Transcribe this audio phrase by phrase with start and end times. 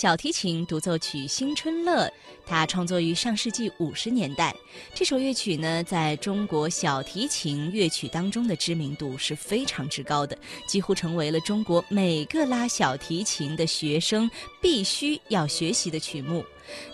[0.00, 2.06] 小提琴独奏曲《新春乐》，
[2.46, 4.54] 它创作于上世纪五十年代。
[4.94, 10.38] 这首乐曲呢，在中国小提琴乐曲当中的知名度是非常之高的，
[10.68, 14.30] 几乎成为了中国每个拉小提琴的学生
[14.62, 16.44] 必须要学习的曲目。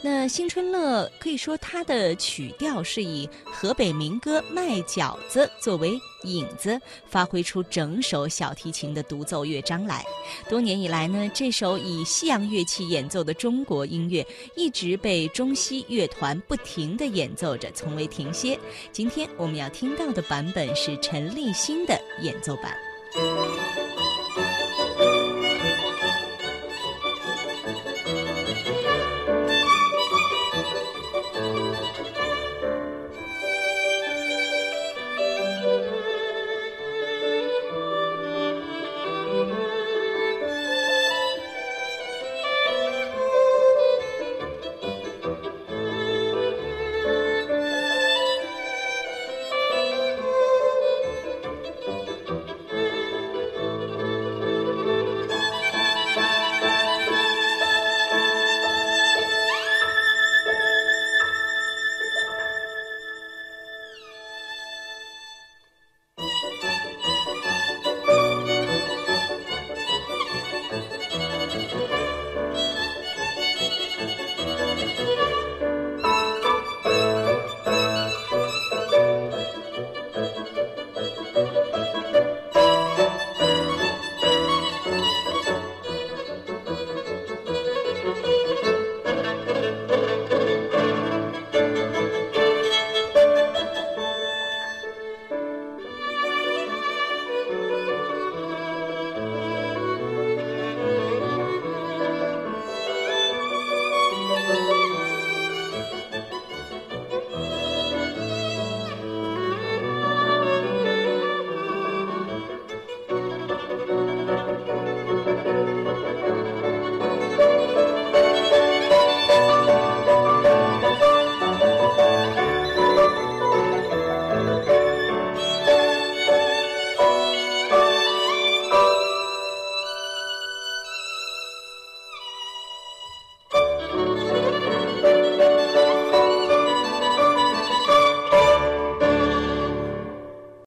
[0.03, 10.05] 那《新春乐》可以说它的曲调是以河北民歌《卖饺子》作为引子，发挥出整首小提琴的独奏乐章来。
[10.49, 14.27] 多年以来呢，这首以西洋乐器演奏的中国音乐
[14.57, 18.59] 一直被中西乐团不停地演奏着，从未停歇。
[18.93, 22.75] 今天我们要听到的版本是陈立新的演奏版。